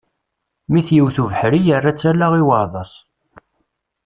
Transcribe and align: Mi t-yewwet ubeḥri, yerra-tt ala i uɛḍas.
Mi 0.71 0.81
t-yewwet 0.87 1.17
ubeḥri, 1.23 1.59
yerra-tt 1.67 2.03
ala 2.11 2.27
i 2.41 2.43
uɛḍas. 2.49 2.93